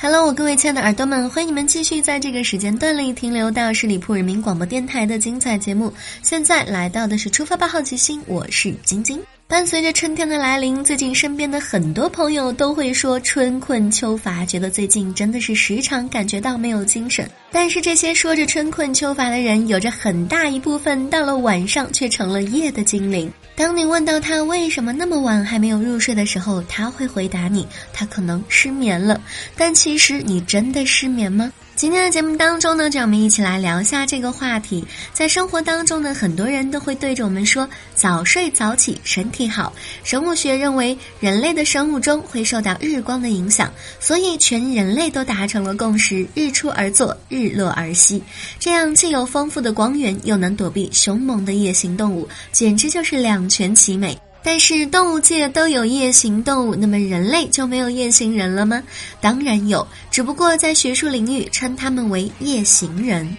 [0.00, 5.92] Hello，各位亲爱的耳朵们，欢迎你们继续在这个时间段里停留到十里铺人民广播电台的精彩节目。
[6.22, 9.20] 现在来到的是出发吧，好奇心，我是晶晶。
[9.48, 17.28] 伴随着春天的来临，最近身边的很多朋友都会说春困秋乏，觉得最近真的是时常感觉到没有精神。
[17.50, 23.28] 但是这些说着春困秋乏的人，有着很大一部分到了晚上却成了夜的精灵。
[23.58, 29.20] 当你问到他为什么那么晚还没有入睡的时候，他会回答你，他可能失眠了。
[29.56, 31.52] 但其实你真的失眠吗？
[31.78, 34.84] 今天的节目当中呢，就让我们一起来聊一下这个话题。
[35.12, 39.72] 在生活当中呢，很多人都会对着我们说早睡早起身体好。
[40.02, 48.20] 生物学认为，人类的生物钟会受到日光的影响，所以全人类都达成了共识：日出而作，日落而息。
[48.58, 54.18] 这样既有丰富的光源，又能躲避凶猛的夜行动物，简直就是两全其美。
[54.42, 58.82] 但是动物界都有夜行动物，那么人类就没有夜行人了吗？
[59.20, 63.36] 当然有，只不过在学术领域称他们为夜行人。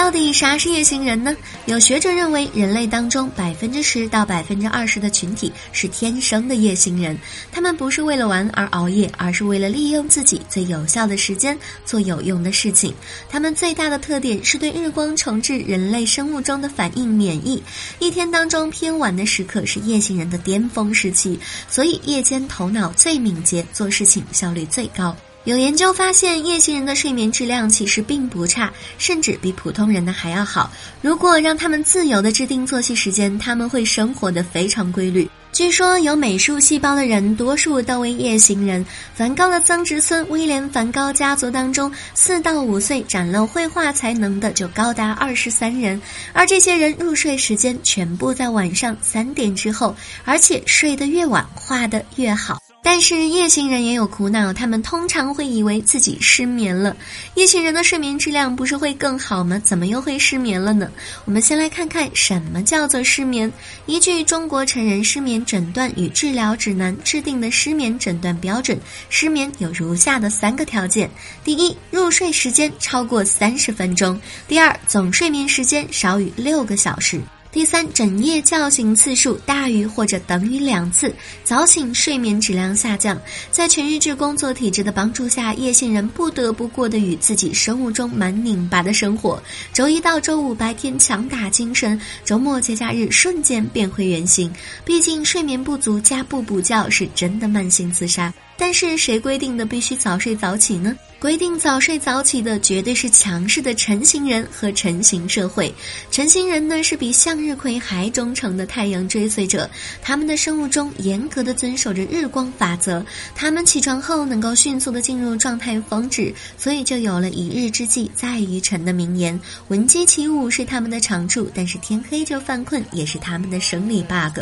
[0.00, 1.36] 到底啥是夜行人呢？
[1.66, 7.18] 有学者认为，人类当中百分之十到百分之二十的群体是天生的夜行人，
[7.52, 12.94] 他们不是为了玩而熬夜，而是为了利用自己最有效的时间做有用的事情。
[13.28, 17.62] 他们最大的特点是对日光重置人类生物钟的反应免疫。
[17.98, 25.14] 一天当中偏晚的时刻是夜行人的巅峰时期，所以夜间头脑最敏捷，做事情效率最高。
[25.44, 30.70] 有研究发现，夜行人的睡眠质量其实并不差，甚至比普通人的还要好。
[31.00, 35.28] 如果让他们自由的制定作息时间，他们会生活的非常规律。
[35.50, 38.84] 据说有美术细胞的人，多数都为夜行人。
[39.14, 46.00] 梵高的曾侄孙威廉·梵高家族当中，四到五岁展露绘画才能的就高达二十三人，
[46.34, 49.96] 而这些人入睡时间全部在晚上三点之后，
[50.26, 52.60] 而且睡得越晚，画得越好。
[52.82, 56.96] 但是夜行人也有苦恼，他们通常会以为自己失眠了。
[57.34, 59.60] 夜行人的睡眠质量不是会更好吗？
[59.64, 60.90] 怎么又会失眠了呢？
[61.24, 63.50] 我们先来看看什么叫做失眠。
[63.86, 71.08] 依据《中国成人失眠诊断与治疗指南》制定的失眠诊断标准，失眠有如下的三个条件：
[71.44, 77.20] 第一，入睡时间超过三十分钟；第二，总睡眠时间少于六个小时。
[77.52, 81.12] 第三，整夜叫醒次数大于或者等于两次，
[81.42, 83.20] 早醒睡眠质量下降。
[83.50, 89.42] 在全日制工作体制的帮助下，夜行人不得不过得与自己生物钟蛮拧巴的生活。
[89.72, 94.52] 周一到周五白天强打精神，周末节假日瞬间变回原形。
[94.84, 98.32] 毕竟睡眠不足加不补觉是真的慢性自杀。
[98.60, 100.94] 但是谁规定的必须早睡早起呢？
[101.18, 105.72] 规定早睡早起的绝对是强势的成型人和成型社会。
[106.10, 109.68] 成型人呢是比向日葵还忠诚的太阳追随者，
[110.02, 113.04] 他们的生物钟严格的遵守着日光法则。
[113.34, 119.38] 他们起床后能够迅速的进入状态峰值，所以就有了一日之计在于晨的名言。
[119.68, 124.40] 闻鸡起舞是他们的长处，但是天黑就犯困也是他们的生理 bug。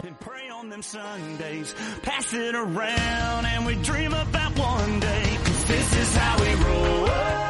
[0.82, 6.54] Sundays, pass it around and we dream about one day, cause this is how we
[6.54, 7.47] roll.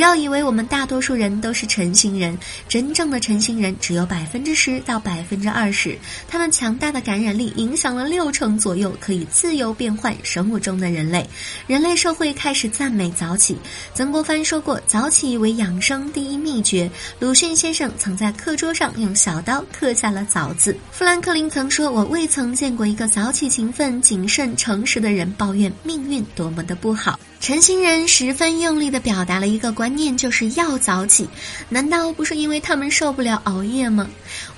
[0.00, 5.94] 不要以为我们大多数人都是成型人，真正的成型人只有百分之十到百分之二十。
[6.26, 11.28] 他们强大的感染力影响了六成左右可以自由变换生物钟的人类。
[11.66, 13.58] 人类社会开始赞美早起。
[13.92, 16.90] 曾国藩说过：“早起为养生第一秘诀。”
[17.20, 20.74] 鲁迅先生曾在课桌上用小刀刻下了“早”字。
[20.92, 31.28] 富兰克林曾说：“我未曾见过一个早起、勤奋、谨慎、诚实的人抱怨命运多么的不好。”成型人十分用力地表达了一个观念，就是要早起。
[31.68, 34.08] 难道不是因为他们受不了熬夜吗？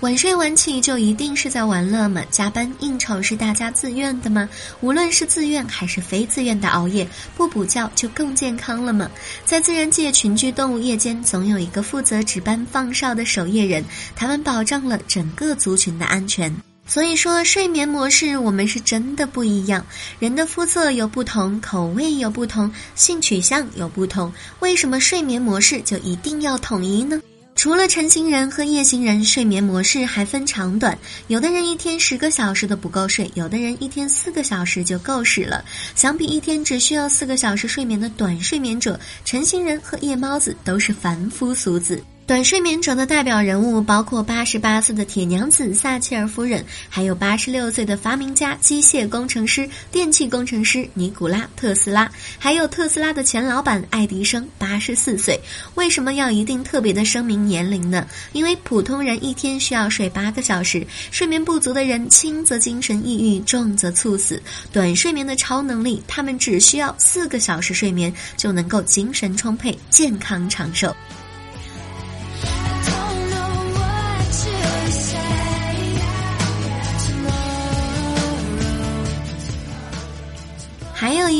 [0.00, 2.22] 晚睡晚起就一定是在玩乐吗？
[2.30, 4.48] 加班应酬是大家自愿的吗？
[4.80, 7.06] 无论是自愿还是非自愿的熬夜，
[7.36, 9.10] 不补觉就更健康了吗？
[9.44, 13.84] 在自然界，群居动物夜间总有一个负责值班放哨的守夜人，
[14.14, 16.71] 他们保障了整个族群的安全。
[16.92, 19.82] 所以说，睡眠模式我们是真的不一样。
[20.18, 24.30] 人的肤色有不同，口味有不同，性取向有不同，
[24.60, 27.18] 为什么睡眠模式就一定要统一呢？
[27.54, 30.98] 除了晨行人和夜行人，睡眠模式还分长短。
[31.28, 35.64] 有的人一天十个小时都不够睡，有的人一天四个小时就够使了。
[35.94, 42.04] 相比一天只需要四个小时睡眠的短睡眠者，晨行人和夜猫子都是凡夫俗子。
[42.24, 55.38] 短睡眠者的代表人物包括八十八岁的铁娘子撒切尔夫人，还有八十六岁的发明家、机械工程师、电气工程师尼古拉特斯拉，还有特斯拉的前老板爱迪生，八十四岁。
[55.74, 58.06] 为什么要一定特别的声明年龄呢？
[58.32, 64.40] 因为普通人一天需要睡八个小时，睡眠不足的人轻则精神抑郁，重则猝死。
[64.72, 70.94] 短睡眠的超能力，他们只需要四个小时睡眠就能够精神充沛、健康长寿。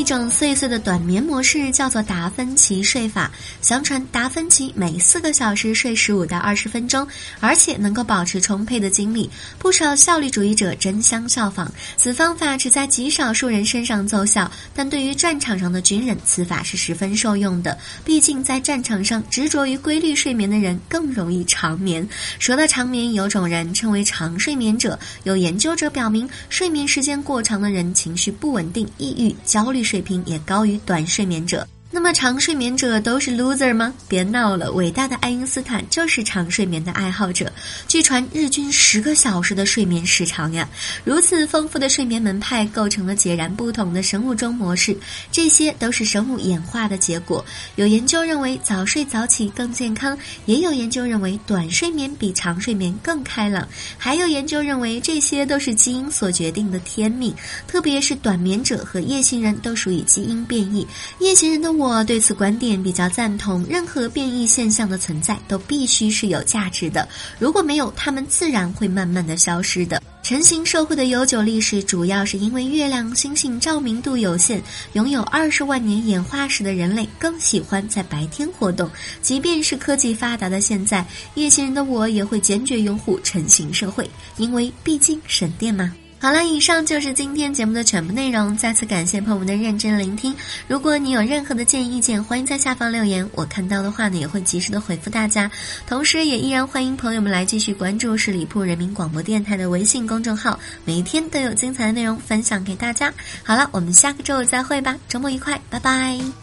[0.03, 3.31] 一种碎碎的短眠模式，叫做达芬奇睡法。
[3.61, 7.07] 相传达芬奇每四个小时睡十五到二十分钟，
[7.39, 9.29] 而且能够保持充沛的精力。
[9.57, 11.71] 不少效率主义者争相效仿。
[11.95, 17.77] 此方法只在极少数人身上奏效，但对于战场上的军人，此法是十分受用的。
[18.03, 22.05] 毕竟在战场上，执着于规律睡眠的人更容易长眠。
[22.39, 24.99] 说到长眠，有种人称为长睡眠者。
[25.23, 29.33] 有研究者表明，睡眠时间过长的人情绪不稳定、抑郁。
[29.45, 31.67] 焦虑水平也高于短睡眠者。
[31.95, 33.93] 那么长睡眠者都是 loser 吗？
[34.07, 37.53] 别闹了，伟大的爱因斯坦就是长睡眠的爱好者，
[37.87, 40.67] 据传日均十个小时的睡眠时长呀。
[41.03, 44.97] 如此丰富的睡眠门派构成了截然不同的生物钟模式，
[45.31, 47.45] 这些都是生物演化的结果。
[47.75, 50.17] 有研究认为早睡早起更健康，
[50.47, 53.67] 也有研究认为短睡眠比长睡眠更开朗，
[53.99, 57.31] 还有研究认为这些都是基因所决定的天命。
[57.67, 60.87] 特别是短眠者和夜行人都属于基因变异，
[61.19, 61.82] 夜行人的。
[61.83, 67.05] 我对此观点比较赞同，任何变异现象的存在都必须是有价值的，
[67.37, 70.01] 如果没有，它们自然会慢慢的消失的。
[70.21, 74.61] 成型社会的悠久历史，主要是因为月亮星星照明度有限，
[74.93, 78.89] 拥有二十万年演化史的人类更喜欢在白天活动。
[79.21, 85.93] 即便是科技发达的现在，夜行人的我也会坚决拥护成型社会，因为毕竟省电嘛。
[86.23, 88.55] 好了，以上就是今天节目的全部内容。
[88.55, 90.33] 再次感谢朋友们的认真聆听。
[90.69, 95.51] 如果你有任何的建议意见，欢迎在下方留言，我看到的话呢也会及时的回复大家。
[95.85, 103.13] 同时，也依然欢迎朋友们来继续关注十里铺人民广播电台的微信公众号，每一天都有精彩的内容分享给大家。
[103.43, 106.42] 好了，我们下个周五再会吧，周末愉快，拜拜。